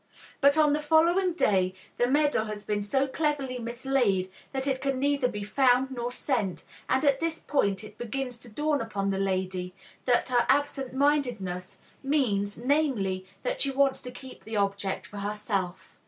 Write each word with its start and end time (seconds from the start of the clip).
But 0.39 0.57
on 0.57 0.73
the 0.73 0.81
following 0.81 1.33
day, 1.33 1.75
the 1.97 2.07
medal 2.07 2.45
has 2.45 2.63
been 2.63 2.81
so 2.81 3.05
cleverly 3.05 3.59
mislaid 3.59 4.31
that 4.51 4.65
it 4.65 4.81
can 4.81 4.97
neither 4.97 5.27
be 5.27 5.43
found 5.43 5.91
nor 5.91 6.11
sent, 6.11 6.63
and 6.89 7.05
at 7.05 7.19
this 7.19 7.39
point 7.39 7.83
it 7.83 7.99
begins 7.99 8.39
to 8.39 8.49
dawn 8.49 8.81
upon 8.81 9.11
the 9.11 9.19
lady 9.19 9.75
that 10.05 10.29
her 10.29 10.47
"absent 10.49 10.95
mindedness" 10.95 11.77
means, 12.01 12.57
namely, 12.57 13.27
that 13.43 13.61
she 13.61 13.69
wants 13.69 14.01
to 14.01 14.09
keep 14.11 14.43
the 14.43 14.57
object 14.57 15.05
for 15.05 15.17
herself. 15.19 15.99